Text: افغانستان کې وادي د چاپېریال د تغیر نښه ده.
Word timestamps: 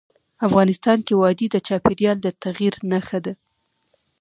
افغانستان 0.47 0.97
کې 1.05 1.13
وادي 1.21 1.47
د 1.51 1.55
چاپېریال 1.67 2.17
د 2.21 2.27
تغیر 2.43 2.73
نښه 2.89 3.19
ده. 3.25 3.33